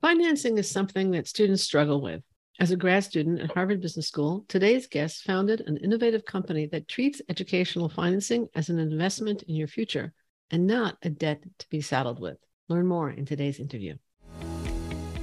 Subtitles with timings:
[0.00, 2.22] Financing is something that students struggle with.
[2.60, 6.86] As a grad student at Harvard Business School, today's guest founded an innovative company that
[6.86, 10.12] treats educational financing as an investment in your future
[10.52, 12.36] and not a debt to be saddled with.
[12.68, 13.96] Learn more in today's interview.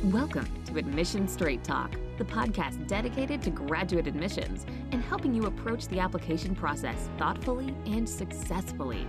[0.04, 5.88] Welcome to Admission Straight Talk, the podcast dedicated to graduate admissions and helping you approach
[5.88, 9.08] the application process thoughtfully and successfully.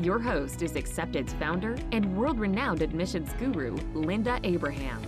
[0.00, 5.02] Your host is Accepted's founder and world renowned admissions guru, Linda Abraham.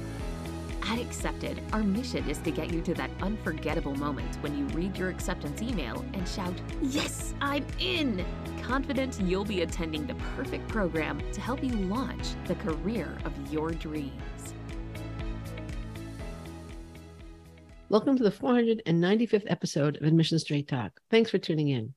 [0.82, 4.98] At Accepted, our mission is to get you to that unforgettable moment when you read
[4.98, 8.22] your acceptance email and shout, Yes, I'm in!
[8.60, 13.70] Confident you'll be attending the perfect program to help you launch the career of your
[13.70, 14.12] dreams.
[17.88, 21.00] Welcome to the 495th episode of Admission Straight Talk.
[21.08, 21.94] Thanks for tuning in.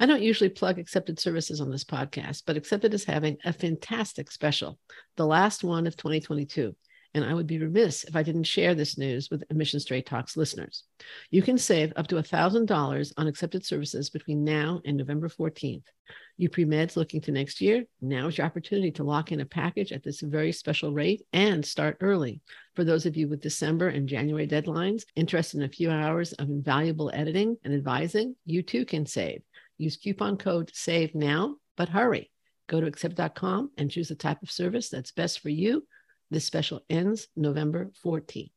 [0.00, 4.30] I don't usually plug accepted services on this podcast, but accepted is having a fantastic
[4.30, 4.78] special,
[5.16, 6.74] the last one of 2022.
[7.14, 10.36] And I would be remiss if I didn't share this news with Admission Straight Talks
[10.36, 10.84] listeners.
[11.30, 15.84] You can save up to $1,000 on accepted services between now and November 14th.
[16.36, 19.46] You pre meds looking to next year, now is your opportunity to lock in a
[19.46, 22.40] package at this very special rate and start early.
[22.76, 26.48] For those of you with December and January deadlines interested in a few hours of
[26.48, 29.42] invaluable editing and advising, you too can save.
[29.78, 32.30] Use coupon code SAVE NOW, but hurry.
[32.66, 35.86] Go to accept.com and choose the type of service that's best for you.
[36.30, 38.50] This special ends November 14th.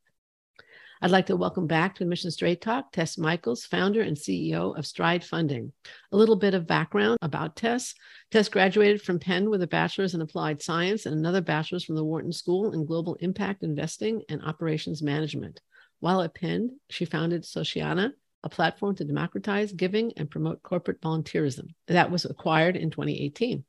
[1.03, 4.85] I'd like to welcome back to Admission Straight Talk Tess Michaels, founder and CEO of
[4.85, 5.73] Stride Funding.
[6.11, 7.95] A little bit of background about Tess.
[8.31, 12.03] Tess graduated from Penn with a bachelor's in applied science and another bachelor's from the
[12.03, 15.59] Wharton School in Global Impact Investing and Operations Management.
[16.01, 18.11] While at Penn, she founded Sociana,
[18.43, 21.73] a platform to democratize giving and promote corporate volunteerism.
[21.87, 23.63] That was acquired in 2018.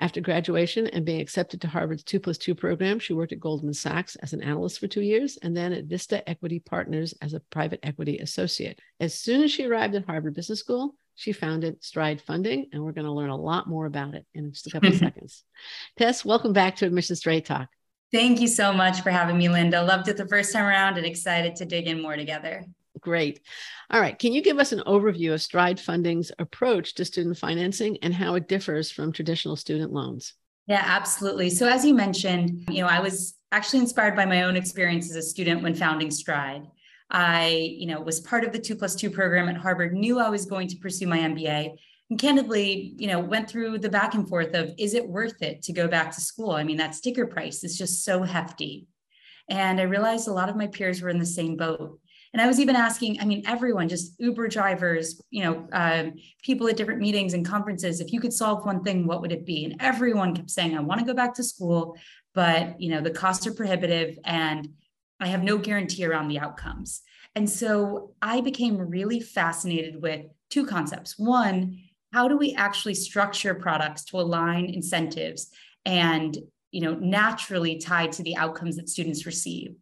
[0.00, 3.74] After graduation and being accepted to Harvard's 2 plus 2 program, she worked at Goldman
[3.74, 7.40] Sachs as an analyst for two years and then at Vista Equity Partners as a
[7.50, 8.80] private equity associate.
[8.98, 12.92] As soon as she arrived at Harvard Business School, she founded Stride Funding, and we're
[12.92, 15.44] going to learn a lot more about it in just a couple of seconds.
[15.96, 17.68] Tess, welcome back to Admission Straight Talk.
[18.12, 19.82] Thank you so much for having me, Linda.
[19.82, 22.64] Loved it the first time around and excited to dig in more together.
[23.00, 23.40] Great.
[23.90, 24.18] All right.
[24.18, 28.34] Can you give us an overview of Stride Funding's approach to student financing and how
[28.34, 30.34] it differs from traditional student loans?
[30.66, 31.50] Yeah, absolutely.
[31.50, 35.16] So, as you mentioned, you know, I was actually inspired by my own experience as
[35.16, 36.62] a student when founding Stride.
[37.10, 40.30] I, you know, was part of the two plus two program at Harvard, knew I
[40.30, 41.76] was going to pursue my MBA,
[42.10, 45.62] and candidly, you know, went through the back and forth of is it worth it
[45.62, 46.52] to go back to school?
[46.52, 48.86] I mean, that sticker price is just so hefty.
[49.48, 52.00] And I realized a lot of my peers were in the same boat.
[52.34, 56.66] And I was even asking, I mean, everyone, just Uber drivers, you know, um, people
[56.66, 59.64] at different meetings and conferences, if you could solve one thing, what would it be?
[59.64, 61.96] And everyone kept saying, I want to go back to school,
[62.34, 64.68] but, you know, the costs are prohibitive and
[65.20, 67.02] I have no guarantee around the outcomes.
[67.36, 71.16] And so I became really fascinated with two concepts.
[71.16, 71.78] One,
[72.12, 75.50] how do we actually structure products to align incentives
[75.84, 76.36] and
[76.72, 79.76] you know naturally tied to the outcomes that students receive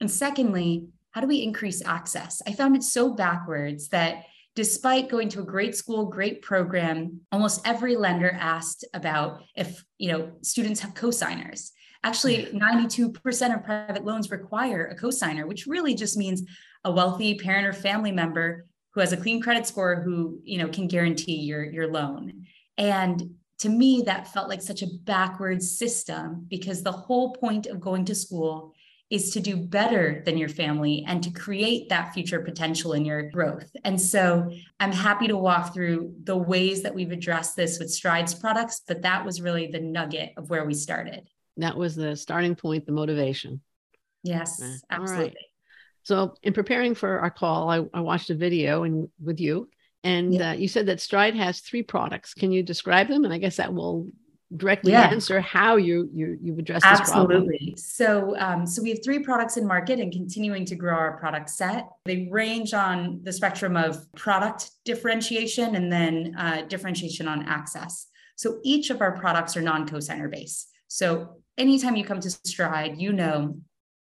[0.00, 2.42] and secondly how do we increase access?
[2.46, 4.24] I found it so backwards that
[4.54, 10.10] despite going to a great school, great program, almost every lender asked about if, you
[10.10, 11.70] know, students have cosigners.
[12.02, 16.42] Actually, 92% of private loans require a cosigner, which really just means
[16.84, 20.68] a wealthy parent or family member who has a clean credit score who, you know,
[20.68, 22.44] can guarantee your your loan.
[22.76, 27.80] And to me that felt like such a backwards system because the whole point of
[27.80, 28.72] going to school
[29.10, 33.30] is to do better than your family and to create that future potential in your
[33.30, 33.70] growth.
[33.84, 38.34] And so I'm happy to walk through the ways that we've addressed this with Strides
[38.34, 41.26] products, but that was really the nugget of where we started.
[41.56, 43.62] That was the starting point, the motivation.
[44.22, 45.36] Yes, absolutely.
[46.02, 49.68] So, in preparing for our call, I, I watched a video and with you,
[50.04, 50.50] and yeah.
[50.50, 52.34] uh, you said that Stride has three products.
[52.34, 53.24] Can you describe them?
[53.24, 54.08] And I guess that will
[54.56, 55.08] directly yeah.
[55.10, 57.42] answer how you you you've addressed this problem.
[57.42, 61.18] absolutely so um, so we have three products in market and continuing to grow our
[61.18, 67.46] product set they range on the spectrum of product differentiation and then uh, differentiation on
[67.46, 68.06] access
[68.36, 73.12] so each of our products are non-cosigner based so anytime you come to stride you
[73.12, 73.54] know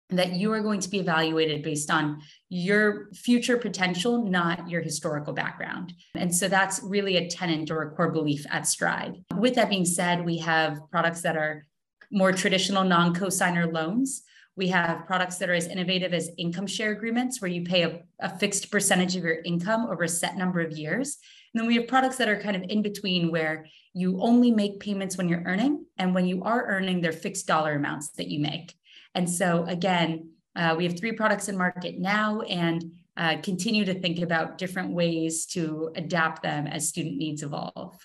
[0.10, 5.34] that you are going to be evaluated based on your future potential, not your historical
[5.34, 5.94] background.
[6.14, 9.24] And so that's really a tenant or a core belief at Stride.
[9.36, 11.66] With that being said, we have products that are
[12.12, 14.22] more traditional non cosigner loans.
[14.56, 18.02] We have products that are as innovative as income share agreements, where you pay a,
[18.20, 21.18] a, fixed percentage of your income over a set number of years.
[21.54, 24.80] And then we have products that are kind of in between, where you only make
[24.80, 25.86] payments when you're earning.
[25.98, 28.74] And when you are earning, they're fixed dollar amounts that you make.
[29.16, 32.84] And so, again, uh, we have three products in market now and
[33.18, 37.96] uh, continue to think about different ways to adapt them as student needs evolve.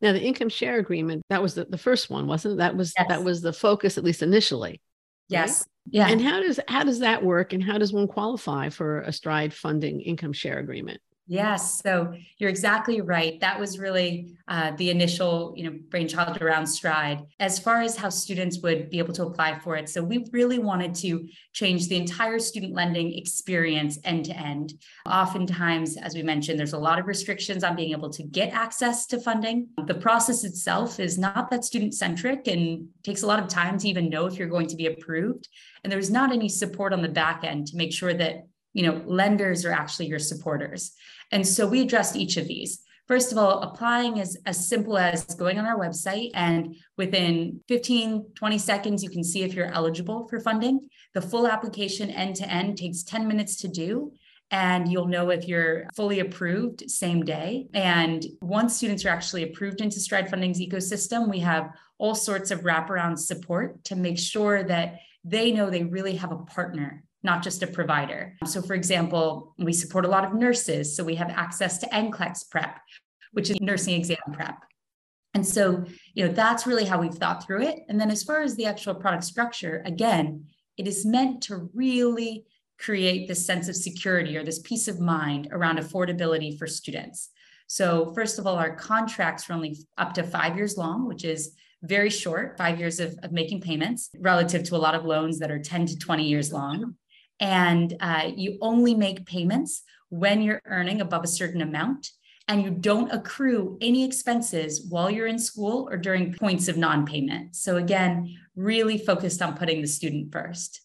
[0.00, 2.58] Now, the income share agreement, that was the, the first one, wasn't it?
[2.58, 3.06] That was Yes.
[3.08, 4.80] that was the focus, at least initially.
[5.28, 5.64] Yes.
[5.90, 6.08] Yeah.
[6.08, 9.52] And how does how does that work and how does one qualify for a stride
[9.52, 11.00] funding income share agreement?
[11.26, 13.40] Yes, so you're exactly right.
[13.40, 17.22] That was really uh, the initial, you know, brainchild around Stride.
[17.38, 20.58] As far as how students would be able to apply for it, so we really
[20.58, 24.74] wanted to change the entire student lending experience end to end.
[25.06, 29.06] Oftentimes, as we mentioned, there's a lot of restrictions on being able to get access
[29.06, 29.68] to funding.
[29.86, 33.88] The process itself is not that student centric and takes a lot of time to
[33.88, 35.48] even know if you're going to be approved.
[35.84, 39.02] And there's not any support on the back end to make sure that you know
[39.06, 40.92] lenders are actually your supporters
[41.32, 42.84] and so we addressed each of these.
[43.08, 48.26] First of all, applying is as simple as going on our website and within 15,
[48.34, 50.88] 20 seconds, you can see if you're eligible for funding.
[51.14, 54.12] The full application end to end takes 10 minutes to do.
[54.50, 57.68] And you'll know if you're fully approved same day.
[57.72, 62.60] And once students are actually approved into Stride Funding's ecosystem, we have all sorts of
[62.60, 67.62] wraparound support to make sure that they know they really have a partner not just
[67.62, 68.36] a provider.
[68.44, 70.96] So, for example, we support a lot of nurses.
[70.96, 72.78] So, we have access to NCLEX prep,
[73.32, 74.58] which is nursing exam prep.
[75.34, 75.84] And so,
[76.14, 77.80] you know, that's really how we've thought through it.
[77.88, 80.46] And then, as far as the actual product structure, again,
[80.76, 82.44] it is meant to really
[82.78, 87.30] create this sense of security or this peace of mind around affordability for students.
[87.66, 91.54] So, first of all, our contracts are only up to five years long, which is
[91.82, 95.50] very short, five years of, of making payments relative to a lot of loans that
[95.50, 96.94] are 10 to 20 years long
[97.42, 102.10] and uh, you only make payments when you're earning above a certain amount
[102.48, 107.54] and you don't accrue any expenses while you're in school or during points of non-payment
[107.56, 108.14] so again
[108.56, 110.80] really focused on putting the student first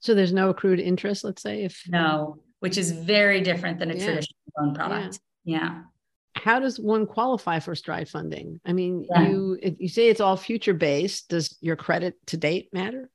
[0.00, 3.94] So there's no accrued interest, let's say, if no which is very different than a
[3.94, 4.04] Yeah.
[4.06, 5.82] traditional loan product yeah.
[6.34, 8.60] how does one qualify for stride funding?
[8.64, 9.28] I mean, Yeah.
[9.28, 11.28] you you say it's all future based.
[11.30, 13.10] Does your credit to date matter?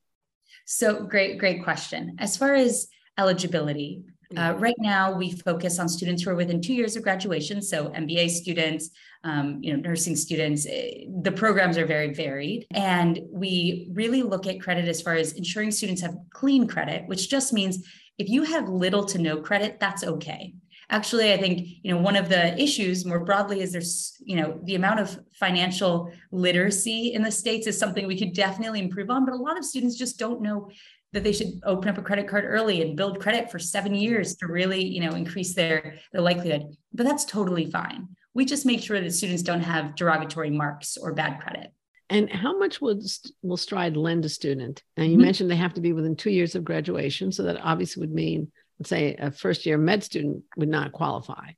[0.65, 2.15] So great, great question.
[2.19, 2.87] As far as
[3.17, 4.03] eligibility,
[4.35, 7.61] uh, right now we focus on students who are within two years of graduation.
[7.61, 8.89] So MBA students,
[9.23, 10.65] um, you know, nursing students.
[10.65, 15.33] eh, The programs are very varied, and we really look at credit as far as
[15.33, 17.85] ensuring students have clean credit, which just means
[18.17, 20.53] if you have little to no credit, that's okay.
[20.89, 24.59] Actually, I think you know one of the issues more broadly is there's you know
[24.63, 29.25] the amount of financial literacy in the states is something we could definitely improve on,
[29.25, 30.69] but a lot of students just don't know
[31.13, 34.35] that they should open up a credit card early and build credit for seven years
[34.37, 36.75] to really you know increase their their likelihood.
[36.93, 38.09] But that's totally fine.
[38.33, 41.71] We just make sure that students don't have derogatory marks or bad credit.
[42.09, 43.01] And how much would
[43.41, 44.83] will Stride lend a student?
[44.97, 45.21] And you Mhm.
[45.21, 48.51] mentioned they have to be within two years of graduation, so that obviously would mean,
[48.87, 51.51] say, a first year med student would not qualify.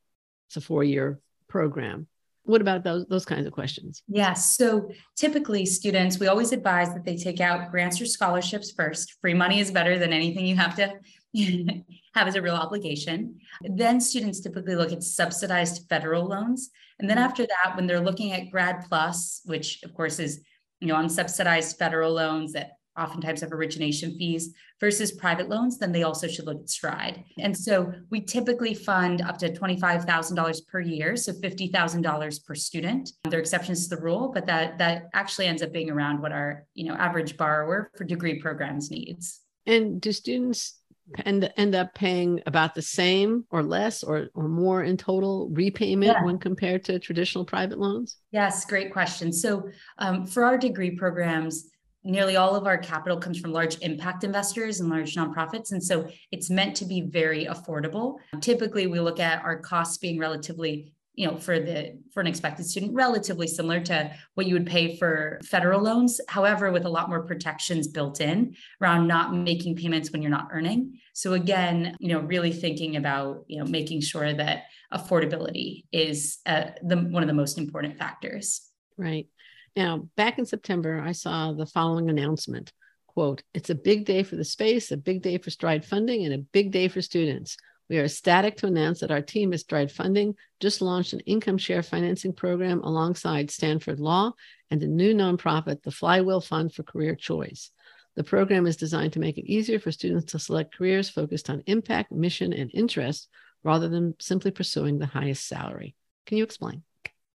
[0.47, 2.07] It's a four year program.
[2.43, 4.03] What about those those kinds of questions?
[4.07, 4.55] Yes.
[4.55, 9.15] So typically, students, we always advise that they take out grants or scholarships first.
[9.21, 10.93] Free money is better than anything you have to
[12.13, 13.39] have as a real obligation.
[13.63, 16.69] Then students typically look at subsidized federal loans.
[16.99, 17.25] And then mm-hmm.
[17.25, 20.41] after that, when they're looking at Grad Plus, which of course is
[20.79, 26.03] you know unsubsidized federal loans that oftentimes have origination fees versus private loans, then they
[26.03, 27.23] also should look at Stride.
[27.39, 33.11] And so we typically fund up to $25,000 per year, so $50,000 per student.
[33.25, 36.31] There are exceptions to the rule, but that that actually ends up being around what
[36.31, 39.41] our, you know, average borrower for degree programs needs.
[39.65, 40.79] And do students
[41.25, 46.13] end, end up paying about the same or less or, or more in total repayment
[46.13, 46.23] Yeah.
[46.23, 48.17] when compared to traditional private loans?
[48.31, 49.31] Yes, great question.
[49.31, 51.69] So um, for our degree programs,
[52.05, 55.71] nearly all of our capital comes from large impact investors and large nonprofits.
[55.71, 58.17] And so it's meant to be very affordable.
[58.41, 62.65] Typically, we look at our costs being relatively you know for the for an expected
[62.65, 67.07] student relatively similar to what you would pay for federal loans however with a lot
[67.07, 72.09] more protections built in around not making payments when you're not earning so again you
[72.09, 77.27] know really thinking about you know making sure that affordability is uh, the one of
[77.27, 79.27] the most important factors Right.
[79.75, 82.71] Now, back in September, I saw the following announcement
[83.07, 86.33] quote, It's a big day for the space, a big day for Stride funding, and
[86.33, 87.57] a big day for students.
[87.89, 91.57] We are ecstatic to announce that our team at Stride Funding just launched an income
[91.57, 94.31] share financing program alongside Stanford Law
[94.71, 97.71] and a new nonprofit, the Flywheel Fund for Career Choice.
[98.15, 101.63] The program is designed to make it easier for students to select careers focused on
[101.67, 103.29] impact, mission, and interest
[103.63, 105.95] rather than simply pursuing the highest salary.
[106.25, 106.81] Can you explain?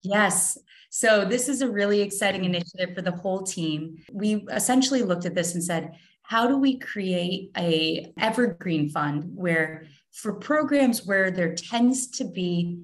[0.01, 0.57] Yes.
[0.89, 2.55] So this is a really exciting mm-hmm.
[2.55, 4.03] initiative for the whole team.
[4.11, 5.93] We essentially looked at this and said,
[6.23, 12.79] how do we create a evergreen fund where for programs where there tends to be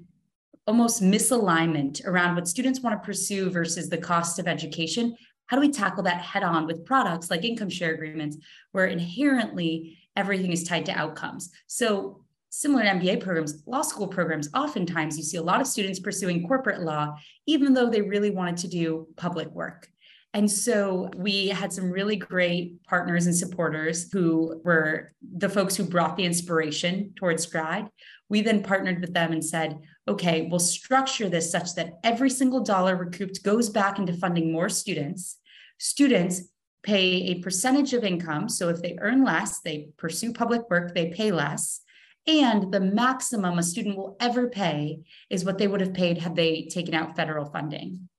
[0.67, 5.61] almost misalignment around what students want to pursue versus the cost of education how do
[5.61, 8.37] we tackle that head on with products like income share agreements
[8.71, 12.24] where inherently everything is tied to outcomes so
[12.55, 16.47] similar to MBA programs, law school programs, oftentimes you see a lot of students pursuing
[16.47, 17.13] corporate law,
[17.45, 19.89] even though they really wanted to do public work.
[20.33, 25.83] And so we had some really great partners and supporters who were the folks who
[25.83, 27.89] brought the inspiration towards Stride.
[28.29, 32.61] We then partnered with them and said, okay, we'll structure this such that every single
[32.61, 35.39] dollar recouped goes back into funding more students.
[35.77, 36.43] Students
[36.83, 38.47] pay a percentage of income.
[38.47, 41.81] So if they earn less, they pursue public work, they pay less.
[42.27, 46.35] And the maximum a student will ever pay is what they would have paid had
[46.35, 48.09] they taken out federal funding.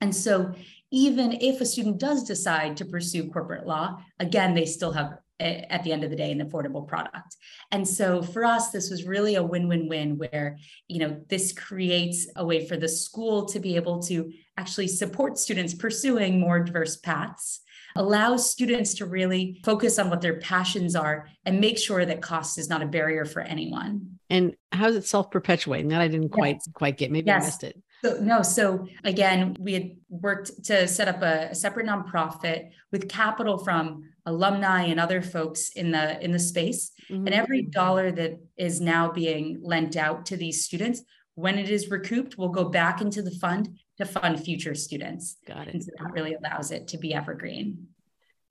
[0.00, 0.52] And so
[0.90, 5.62] even if a student does decide to pursue corporate law, again, they still have eh,
[5.70, 7.36] at the end of the day an affordable product
[7.72, 10.56] and so for us this was really a win-win-win where
[10.86, 15.36] you know this creates a way for the school to be able to actually support
[15.36, 17.63] students pursuing more diverse paths
[17.96, 22.58] allows students to really focus on what their passions are and make sure that cost
[22.58, 26.56] is not a barrier for anyone and how is it self-perpetuating that i didn't quite
[26.56, 26.68] yes.
[26.74, 27.42] quite get maybe yes.
[27.42, 31.54] i missed it so, no, so again, we had worked to set up a, a,
[31.54, 36.92] separate nonprofit with capital from alumni and other folks in the in the space.
[37.08, 37.26] Mm-hmm.
[37.26, 41.00] And every dollar that is now being lent out to these students,
[41.34, 45.36] when it is recouped, will go back into the fund to fund future students.
[45.46, 45.74] Got it.
[45.74, 47.88] And so that really allows it to be evergreen.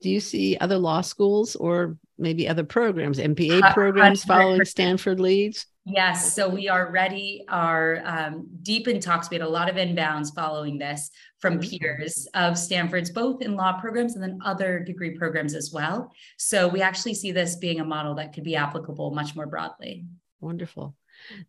[0.01, 5.65] Do you see other law schools or maybe other programs, MBA programs following Stanford leads?
[5.85, 9.29] Yes, so we are ready, are um, deep in talks.
[9.29, 13.79] We had a lot of inbounds following this from peers of Stanford's, both in law
[13.79, 16.09] programs and then other degree programs as well.
[16.37, 20.05] So we actually see this being a model that could be applicable much more broadly.
[20.39, 20.95] Wonderful.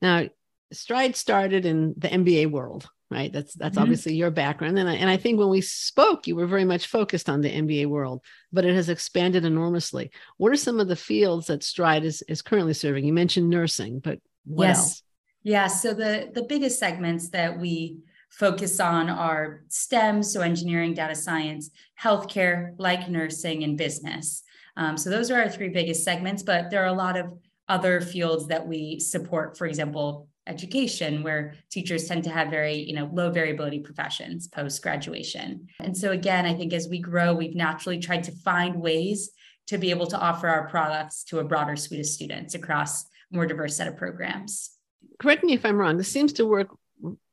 [0.03, 0.27] Now,
[0.73, 3.33] Stride started in the MBA world, right?
[3.33, 3.83] That's that's mm-hmm.
[3.83, 6.89] obviously your background, and I, and I think when we spoke, you were very much
[6.89, 10.11] focused on the MBA world, but it has expanded enormously.
[10.37, 13.05] What are some of the fields that Stride is is currently serving?
[13.05, 14.79] You mentioned nursing, but what yes.
[14.79, 15.03] else?
[15.43, 17.99] Yeah, so the the biggest segments that we
[18.31, 24.43] focus on are STEM, so engineering, data science, healthcare, like nursing, and business.
[24.77, 27.33] Um, so those are our three biggest segments, but there are a lot of
[27.69, 29.57] other fields that we support.
[29.57, 34.83] For example, education where teachers tend to have very you know low variability professions post
[34.83, 39.31] graduation and so again i think as we grow we've naturally tried to find ways
[39.67, 43.07] to be able to offer our products to a broader suite of students across a
[43.33, 44.73] more diverse set of programs.
[45.19, 46.69] Correct me if i'm wrong this seems to work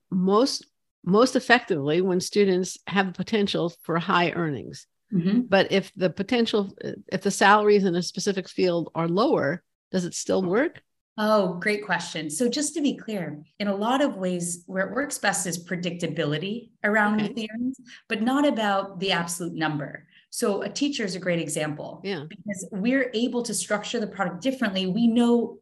[0.10, 0.66] most
[1.04, 4.88] most effectively when students have the potential for high earnings.
[5.14, 5.42] Mm-hmm.
[5.42, 6.74] but if the potential
[7.12, 10.82] if the salaries in a specific field are lower does it still work
[11.18, 12.30] Oh, great question.
[12.30, 15.64] So, just to be clear, in a lot of ways, where it works best is
[15.64, 17.34] predictability around okay.
[17.34, 17.78] the earnings,
[18.08, 20.08] but not about the absolute number.
[20.30, 22.24] So, a teacher is a great example yeah.
[22.30, 24.88] because we're able to structure the product differently.
[24.88, 25.60] We know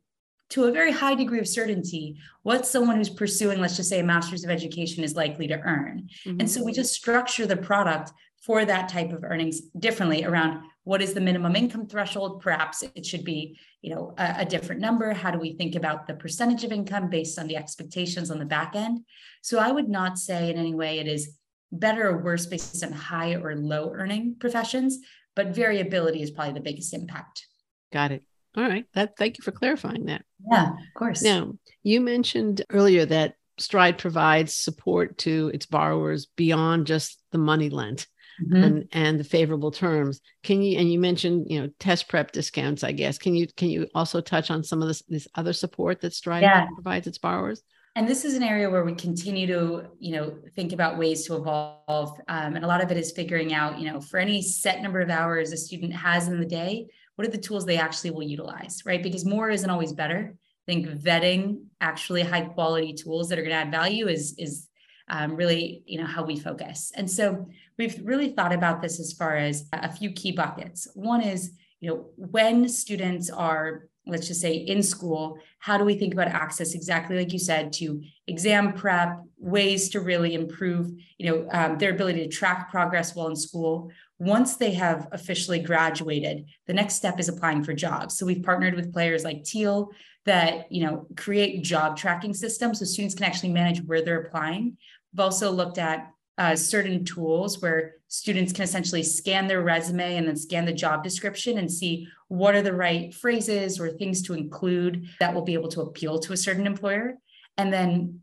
[0.49, 4.03] to a very high degree of certainty what someone who's pursuing, let's just say, a
[4.03, 6.09] master's of education is likely to earn.
[6.25, 6.41] Mm-hmm.
[6.41, 8.11] And so, we just structure the product
[8.43, 12.41] for that type of earnings differently around what is the minimum income threshold?
[12.41, 15.13] Perhaps it should be you know a, a, different number.
[15.13, 18.45] How do we think about the percentage of income based on the expectations on the
[18.45, 19.01] back end?
[19.43, 21.37] So i would not say in any way it is
[21.71, 24.97] better or worse based on high or low earning professions
[25.35, 27.45] but variability is probably the biggest impact.
[27.93, 28.23] Got it.
[28.57, 28.85] All right.
[28.95, 30.25] That thank you for clarifying that.
[30.51, 31.21] Yeah of course.
[31.21, 31.53] Now
[31.83, 38.07] you mentioned earlier that stride provides support to its borrowers beyond just the money lent
[38.43, 38.63] mm-hmm.
[38.63, 40.21] and and the favorable terms.
[40.43, 42.83] Can you and you mentioned you know test prep discounts?
[42.83, 46.01] I guess can you can you also touch on some of this this other support
[46.01, 46.67] that Stride yeah.
[46.75, 47.63] provides its borrowers?
[47.95, 51.35] And this is an area where we continue to, you know, think about ways to
[51.35, 52.17] evolve.
[52.29, 55.01] Um, and a lot of it is figuring out, you know, for any set number
[55.01, 58.23] of hours a student has in the day, what are the tools they actually will
[58.23, 59.03] utilize, right?
[59.03, 60.33] Because more isn't always better.
[60.33, 64.68] I think vetting actually high quality tools that are going to add value is is
[65.09, 66.91] um, really, you know, how we focus.
[66.95, 67.47] And so
[67.77, 70.87] we've really thought about this as far as a few key buckets.
[70.93, 75.95] One is, you know, when students are let's just say in school how do we
[75.95, 81.29] think about access exactly like you said to exam prep ways to really improve you
[81.29, 86.45] know um, their ability to track progress while in school once they have officially graduated
[86.65, 89.91] the next step is applying for jobs so we've partnered with players like teal
[90.25, 94.77] that you know create job tracking systems so students can actually manage where they're applying
[95.13, 100.27] we've also looked at uh, certain tools where students can essentially scan their resume and
[100.27, 104.33] then scan the job description and see what are the right phrases or things to
[104.33, 107.15] include that will be able to appeal to a certain employer.
[107.57, 108.21] And then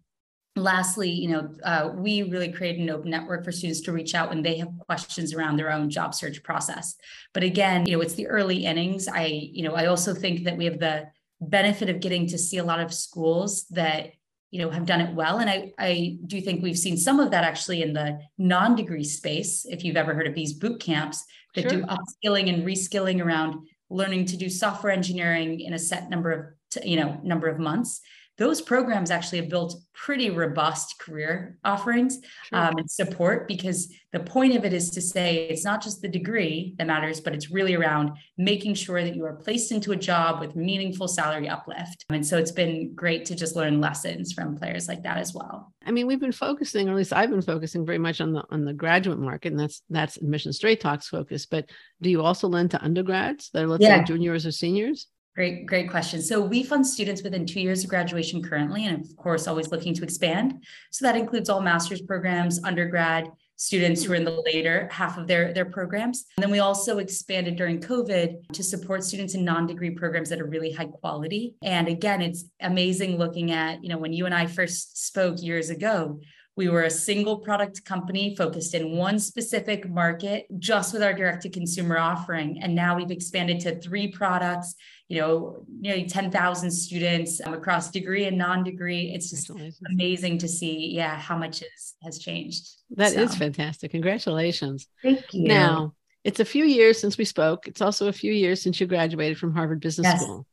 [0.57, 4.31] lastly, you know, uh, we really create an open network for students to reach out
[4.31, 6.97] when they have questions around their own job search process.
[7.35, 9.09] But again, you know, it's the early innings.
[9.09, 11.09] I, you know, I also think that we have the
[11.41, 14.13] benefit of getting to see a lot of schools that
[14.57, 17.31] you know have done it well and i i do think we've seen some of
[17.31, 21.23] that actually in the non-degree space if you've ever heard of these boot camps
[21.55, 21.83] that sure.
[21.83, 26.85] do upskilling and reskilling around learning to do software engineering in a set number of
[26.87, 28.01] you know number of months
[28.39, 32.59] those programs actually have built pretty robust career offerings sure.
[32.59, 36.09] um, and support because the point of it is to say it's not just the
[36.09, 39.97] degree that matters, but it's really around making sure that you are placed into a
[39.97, 42.05] job with meaningful salary uplift.
[42.11, 45.73] And so it's been great to just learn lessons from players like that as well.
[45.85, 48.45] I mean, we've been focusing, or at least I've been focusing very much on the
[48.51, 51.47] on the graduate market, and that's that's admission straight talks focus.
[51.47, 53.99] But do you also lend to undergrads that are let's yeah.
[53.99, 55.09] say juniors or seniors?
[55.37, 56.23] Great, great question.
[56.23, 59.93] So we fund students within two years of graduation currently, and of course, always looking
[59.93, 60.65] to expand.
[60.91, 65.27] So that includes all master's programs, undergrad, students who are in the later half of
[65.27, 66.25] their, their programs.
[66.39, 70.47] And then we also expanded during COVID to support students in non-degree programs that are
[70.47, 71.55] really high quality.
[71.63, 75.69] And again, it's amazing looking at, you know, when you and I first spoke years
[75.69, 76.19] ago,
[76.57, 81.43] we were a single product company focused in one specific market just with our direct
[81.43, 82.63] to consumer offering.
[82.63, 84.75] And now we've expanded to three products,
[85.09, 89.13] you know, nearly 10,000 students um, across degree and non degree.
[89.15, 89.51] It's just
[89.91, 92.67] amazing to see, yeah, how much is, has changed.
[92.91, 93.21] That so.
[93.21, 93.91] is fantastic.
[93.91, 94.89] Congratulations.
[95.03, 95.49] Thank you.
[95.49, 95.93] Now,
[96.25, 97.69] it's a few years since we spoke.
[97.69, 100.23] It's also a few years since you graduated from Harvard Business yes.
[100.23, 100.47] School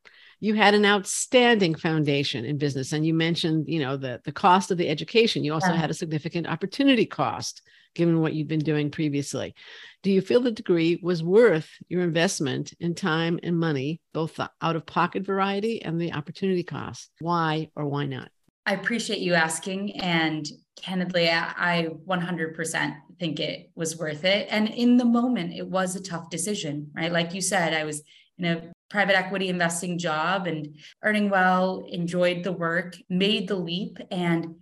[0.44, 4.72] you had an outstanding foundation in business and you mentioned you know the the cost
[4.72, 5.46] of the education.
[5.46, 5.78] You also yeah.
[5.78, 7.62] had a significant opportunity cost
[7.96, 9.56] given what you've been doing previously.
[10.02, 14.52] Do you feel the degree was worth your investment in time and money both the
[14.62, 17.10] out of pocket variety and the opportunity cost?
[17.22, 18.30] Why or why not?
[18.66, 24.48] I appreciate you asking and candidly i 100% think it was worth it.
[24.50, 27.14] And in the moment it was a tough decision right?
[27.14, 28.04] Like you said i was
[28.38, 33.98] in a private equity investing job and earning well, enjoyed the work, made the leap.
[34.12, 34.54] And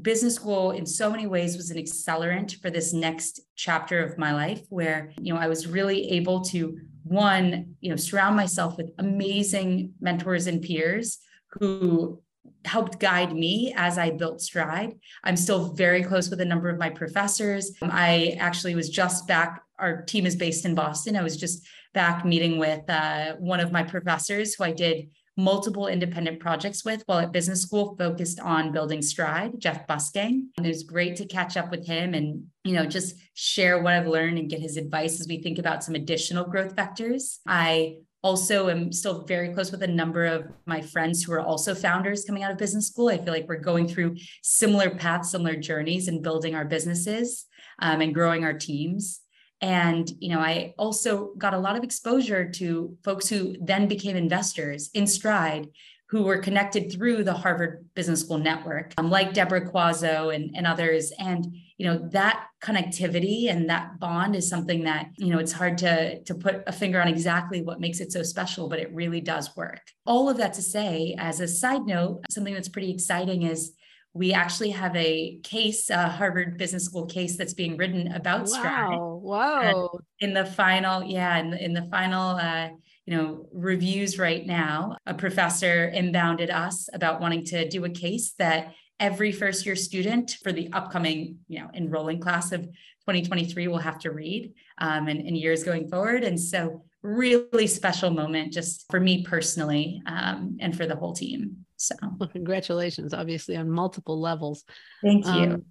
[0.00, 4.32] business school in so many ways was an accelerant for this next chapter of my
[4.32, 8.90] life where you know i was really able to one you know surround myself with
[8.96, 11.18] amazing mentors and peers
[11.50, 12.22] who
[12.64, 14.94] helped guide me as I built Stride.
[15.24, 17.72] I'm still very close with a number of my professors.
[17.82, 21.16] I actually was just back, our team is based in Boston.
[21.16, 25.86] I was just back meeting with uh, one of my professors who I did multiple
[25.86, 30.68] independent projects with while at business school focused on building stride Jeff Bussgang and it
[30.68, 34.36] was great to catch up with him and you know just share what i've learned
[34.36, 37.38] and get his advice as we think about some additional growth vectors.
[37.46, 41.74] I also am still very close with a number of my friends who are also
[41.74, 43.08] founders coming out of business school.
[43.08, 47.46] I feel like we're going through similar paths similar journeys in building our businesses
[47.78, 49.22] um, and growing our teams
[49.62, 54.16] and, you know, I also got a lot of exposure to folks who then became
[54.16, 55.68] investors in Stride
[56.08, 60.66] who were connected through the Harvard Business School network, um, like Deborah Quazzo and, and
[60.66, 61.10] others.
[61.18, 65.78] And, you know, that connectivity and that bond is something that, you know, it's hard
[65.78, 69.22] to, to put a finger on exactly what makes it so special, but it really
[69.22, 69.80] does work.
[70.04, 73.72] All of that to say, as a side note, something that's pretty exciting is
[74.14, 78.46] we actually have a case, a Harvard Business School case that's being written about wow.
[78.46, 78.98] Stride.
[79.00, 79.90] Wow.
[80.20, 82.68] in the final, yeah, in the, in the final, uh,
[83.06, 88.34] you know, reviews right now, a professor inbounded us about wanting to do a case
[88.38, 93.78] that every first year student for the upcoming, you know, enrolling class of 2023 will
[93.78, 96.22] have to read um, in, in years going forward.
[96.22, 101.61] And so really special moment just for me personally um, and for the whole team.
[101.82, 104.64] So, well, congratulations, obviously, on multiple levels.
[105.02, 105.32] Thank you.
[105.32, 105.64] Um,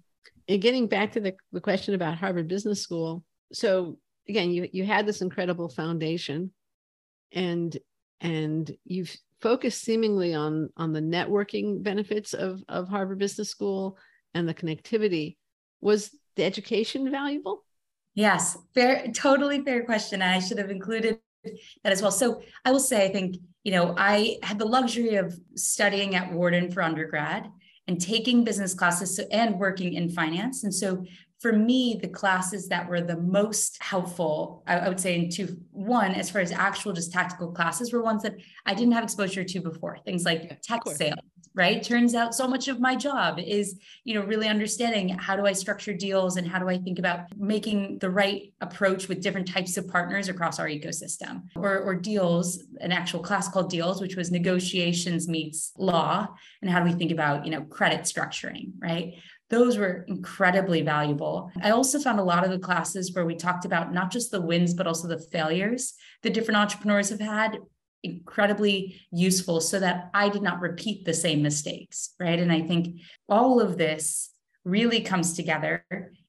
[0.48, 3.24] and getting back to the, the question about Harvard Business School.
[3.52, 3.98] So,
[4.28, 6.52] again, you, you had this incredible foundation
[7.32, 7.76] and
[8.20, 13.96] and you've focused seemingly on on the networking benefits of of Harvard Business School
[14.34, 15.36] and the connectivity.
[15.80, 17.64] Was the education valuable?
[18.14, 20.20] Yes, fair, totally fair question.
[20.20, 22.10] I should have included that as well.
[22.10, 26.32] So I will say, I think, you know, I had the luxury of studying at
[26.32, 27.48] Wharton for undergrad
[27.88, 30.64] and taking business classes and working in finance.
[30.64, 31.04] And so
[31.40, 35.58] for me, the classes that were the most helpful, I, I would say in two,
[35.72, 39.42] one, as far as actual just tactical classes were ones that I didn't have exposure
[39.42, 41.18] to before, things like tech sales,
[41.54, 45.46] right turns out so much of my job is you know really understanding how do
[45.46, 49.46] i structure deals and how do i think about making the right approach with different
[49.46, 54.16] types of partners across our ecosystem or, or deals an actual class called deals which
[54.16, 56.26] was negotiations meets law
[56.62, 59.14] and how do we think about you know credit structuring right
[59.52, 61.52] those were incredibly valuable.
[61.62, 64.40] I also found a lot of the classes where we talked about not just the
[64.40, 67.58] wins, but also the failures that different entrepreneurs have had
[68.02, 72.14] incredibly useful so that I did not repeat the same mistakes.
[72.18, 72.38] Right.
[72.38, 74.30] And I think all of this
[74.64, 75.84] really comes together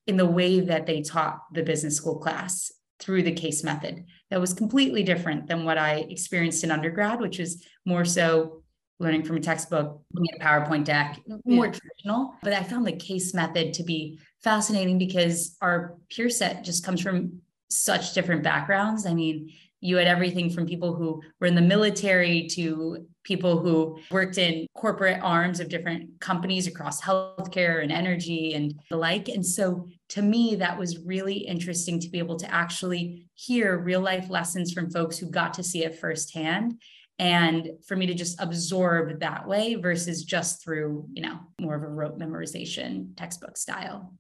[0.07, 4.39] in the way that they taught the business school class through the case method that
[4.39, 8.63] was completely different than what I experienced in undergrad, which is more so
[8.99, 11.71] learning from a textbook, looking at a PowerPoint deck, more yeah.
[11.71, 12.35] traditional.
[12.41, 17.01] But I found the case method to be fascinating because our peer set just comes
[17.01, 19.05] from such different backgrounds.
[19.05, 19.51] I mean,
[19.83, 24.65] you had everything from people who were in the military to people who worked in
[24.75, 29.27] corporate arms of different companies across healthcare and energy and the like.
[29.27, 33.99] And so to me, that was really interesting to be able to actually hear real
[33.99, 36.79] life lessons from folks who got to see it firsthand
[37.19, 41.83] and for me to just absorb that way versus just through you know more of
[41.83, 44.13] a rote memorization textbook style.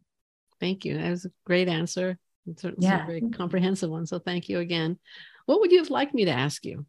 [0.59, 0.97] Thank you.
[0.97, 2.17] That was a great answer.
[2.45, 3.03] It's yeah.
[3.03, 4.05] a very comprehensive one.
[4.05, 4.99] So thank you again
[5.45, 6.85] what would you have liked me to ask you?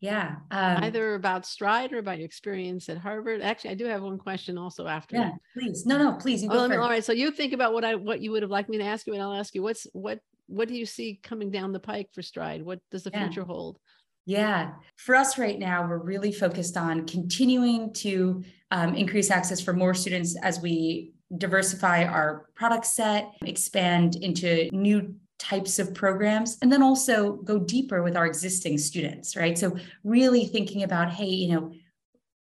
[0.00, 3.42] Yeah um, either about stride or about your experience at harvard.
[3.42, 5.84] Actually i do have one question also after yeah please.
[5.86, 8.20] No no please you go oh, all right so you think about what i what
[8.20, 10.66] you would have liked me to ask you and i'll ask you what's what what
[10.66, 12.64] do you see coming down the pike for stride?
[12.64, 13.26] What does the yeah.
[13.26, 13.78] future hold?
[14.26, 14.72] Yeah.
[14.96, 19.94] For us right now, we're really focused on continuing to um, increase access for more
[19.94, 26.82] students as we diversify our product set, expand into new types of programs, and then
[26.82, 29.56] also go deeper with our existing students, right?
[29.56, 31.72] So, really thinking about, hey, you know,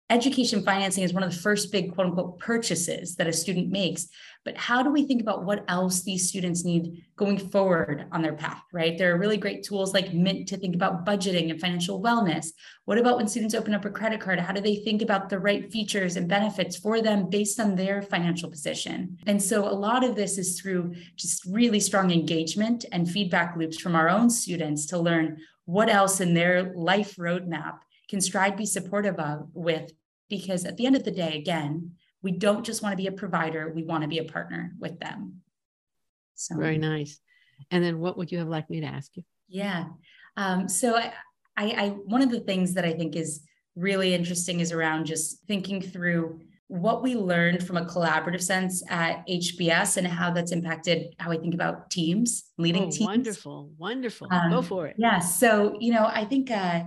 [0.10, 4.08] education financing is one of the first big quote unquote purchases that a student makes.
[4.46, 8.36] But how do we think about what else these students need going forward on their
[8.36, 8.98] path, right?
[8.98, 12.48] There are really great tools like Mint to think about budgeting and financial wellness.
[12.86, 14.40] What about when students open up a credit card?
[14.40, 18.02] How do they think about the right features and benefits for them based on their
[18.02, 19.18] financial position?
[19.28, 23.78] And so a lot of this is through just really strong engagement and feedback loops
[23.78, 28.66] from our own students to learn what else in their life roadmap can Stride be
[28.66, 29.92] supportive of with?
[30.30, 31.92] Because at the end of the day, again,
[32.22, 35.00] we don't just want to be a provider, we want to be a partner with
[35.00, 35.42] them.
[36.36, 37.20] So very nice.
[37.72, 39.24] And then what would you have liked me to ask you?
[39.48, 39.86] Yeah.
[40.36, 41.14] Um, so I,
[41.56, 43.42] I, I one of the things that I think is
[43.76, 49.26] really interesting is around just thinking through what we learned from a collaborative sense at
[49.28, 53.08] HBS and how that's impacted how I think about teams, leading oh, teams.
[53.08, 54.28] Wonderful, wonderful.
[54.30, 54.96] Um, Go for it.
[54.98, 55.20] Yeah.
[55.20, 56.84] So, you know, I think uh,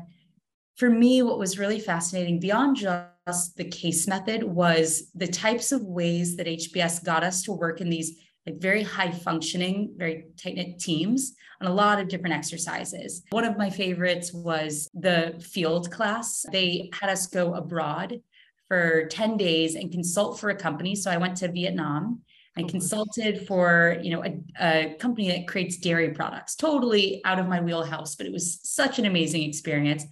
[0.81, 5.83] for me, what was really fascinating beyond just the case method was the types of
[5.83, 10.55] ways that HBS got us to work in these like very high functioning, very tight
[10.55, 13.23] knit teams on a lot of different exercises.
[13.29, 16.47] One of my favorites was the field class.
[16.51, 18.19] They had us go abroad
[18.67, 20.95] for 10 days and consult for a company.
[20.95, 22.23] So I went to Vietnam
[22.57, 27.39] and oh, consulted for you know a, a, company that creates dairy products totally out
[27.39, 30.05] of my wheelhouse but it was such an amazing experience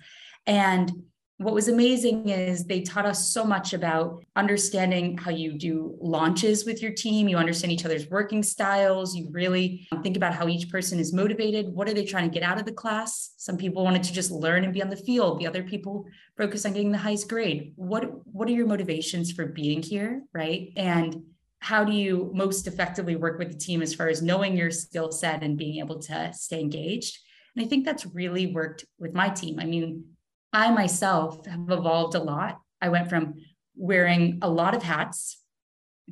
[0.46, 0.92] and
[1.38, 6.66] what was amazing is they taught us so much about understanding how you do launches
[6.66, 7.28] with your team.
[7.28, 9.14] You understand each other's working styles.
[9.14, 11.68] You really um, think about how each person is motivated.
[11.68, 13.34] What are they trying to get out of the class?
[13.36, 15.38] Some people wanted to just learn and be on the field.
[15.38, 17.72] The other people focus on getting the highest grade.
[17.76, 20.24] What, what are your motivations for being here?
[20.32, 20.72] Right.
[20.76, 21.22] And
[21.60, 25.12] how do you most effectively work with the team as far as knowing your skill
[25.12, 27.16] set and being able to stay engaged?
[27.54, 29.60] And I think that's really worked with my team.
[29.60, 30.04] I mean,
[30.52, 32.60] I myself have evolved a lot.
[32.80, 33.34] I went from
[33.76, 35.38] wearing a lot of hats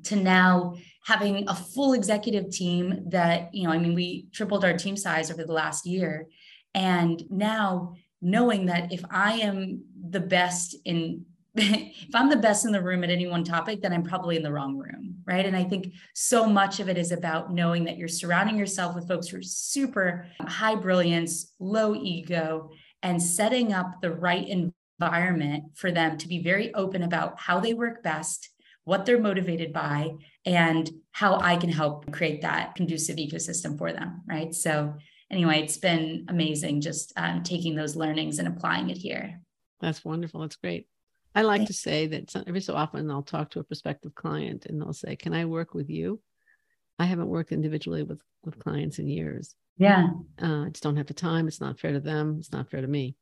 [0.04, 4.76] to now having a full executive team that, you know, I mean, we tripled our
[4.76, 6.26] team size over the last year.
[6.74, 12.72] And now knowing that if I am the best in, if I'm the best in
[12.72, 15.16] the room at any one topic, then I'm probably in the wrong room.
[15.26, 15.46] Right.
[15.46, 19.08] And I think so much of it is about knowing that you're surrounding yourself with
[19.08, 22.70] folks who are super high brilliance, low ego,
[23.02, 27.74] and setting up the right environment for them to be very open about how they
[27.74, 28.50] work best,
[28.84, 30.12] what they're motivated by,
[30.44, 34.22] and how I can help create that conducive ecosystem for them.
[34.26, 34.54] Right.
[34.54, 34.94] So,
[35.30, 39.40] anyway, it's been amazing just um, taking those learnings and applying it here.
[39.80, 40.40] That's wonderful.
[40.40, 40.88] That's great.
[41.34, 44.80] I like to say that every so often I'll talk to a prospective client and
[44.80, 46.20] they'll say, Can I work with you?
[46.98, 49.54] I haven't worked individually with, with clients in years.
[49.78, 50.08] Yeah.
[50.40, 51.48] Uh, I just don't have the time.
[51.48, 52.36] It's not fair to them.
[52.38, 53.16] It's not fair to me.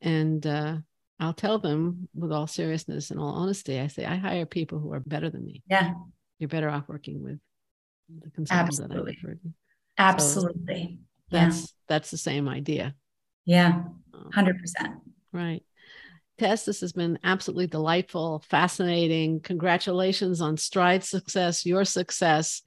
[0.00, 0.76] And uh,
[1.20, 4.92] I'll tell them with all seriousness and all honesty, I say, I hire people who
[4.92, 5.62] are better than me.
[5.68, 5.92] Yeah.
[6.38, 7.38] You're better off working with
[8.22, 9.50] the consultants that I referred to.
[9.98, 10.98] Absolutely.
[11.30, 11.66] That's yeah.
[11.88, 12.94] that's the same idea.
[13.44, 13.82] Yeah.
[14.14, 14.54] Um, 100%.
[15.32, 15.62] Right.
[16.38, 19.40] Tess, this has been absolutely delightful, fascinating.
[19.40, 22.62] Congratulations on Stride success, your success.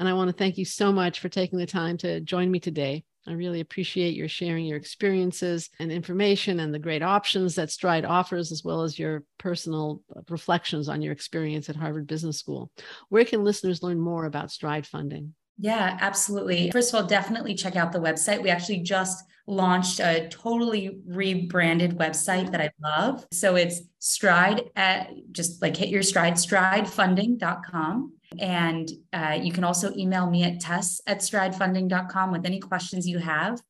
[0.00, 2.58] And I want to thank you so much for taking the time to join me
[2.58, 3.04] today.
[3.28, 8.06] I really appreciate your sharing your experiences and information and the great options that Stride
[8.06, 12.70] offers, as well as your personal reflections on your experience at Harvard Business School.
[13.10, 15.34] Where can listeners learn more about Stride funding?
[15.58, 16.70] Yeah, absolutely.
[16.70, 18.42] First of all, definitely check out the website.
[18.42, 23.26] We actually just launched a totally rebranded website that I love.
[23.32, 28.14] So it's stride at just like hit your stride, stridefunding.com.
[28.38, 33.18] And uh, you can also email me at tess at stridefunding.com with any questions you
[33.18, 33.60] have.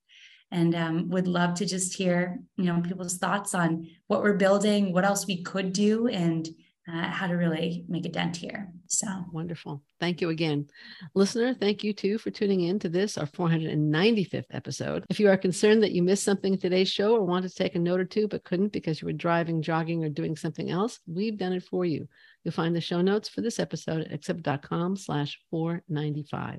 [0.52, 4.92] And um, would love to just hear, you know, people's thoughts on what we're building,
[4.92, 6.48] what else we could do, and
[6.92, 8.72] uh, how to really make a dent here.
[8.92, 9.84] So wonderful.
[10.00, 10.66] Thank you again.
[11.14, 15.04] Listener, thank you too for tuning in to this, our 495th episode.
[15.08, 17.76] If you are concerned that you missed something in today's show or want to take
[17.76, 20.98] a note or two but couldn't because you were driving, jogging, or doing something else,
[21.06, 22.08] we've done it for you.
[22.42, 26.58] You'll find the show notes for this episode at accepted.com slash 495.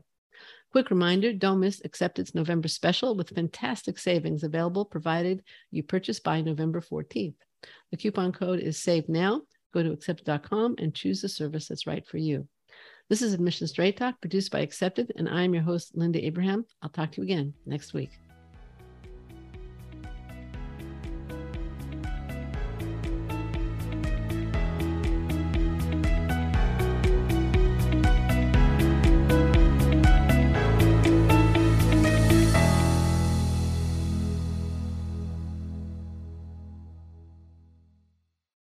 [0.72, 6.40] Quick reminder, don't miss Accepted's November special with fantastic savings available provided you purchase by
[6.40, 7.36] November 14th.
[7.92, 9.42] The coupon code is saved now
[9.74, 12.48] Go to accepted.com and choose the service that's right for you.
[13.10, 16.66] This is Admission Straight Talk produced by Accepted, and I'm your host, Linda Abraham.
[16.82, 18.12] I'll talk to you again next week.